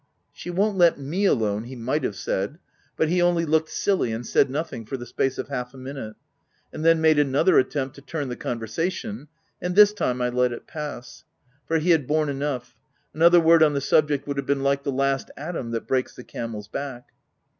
[0.31, 2.57] She won't let me alone— he might have said;
[2.97, 6.15] but he only looked silly and said nothing for the space of half a minute,
[6.73, 9.27] and then, made another attempt to turn the conversation;
[9.61, 11.23] and, this time, I let it pass;
[11.67, 12.75] for he had borne enough:
[13.13, 14.69] another word on the subject would OF WILDFELL HALL.
[14.69, 17.09] 107 have been like the last atom that breaks the camel's back.